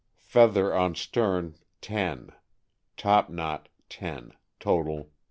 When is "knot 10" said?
3.29-4.33